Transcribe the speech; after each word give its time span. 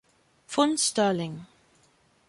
Pfund 0.47 0.79
Sterling. 0.79 1.45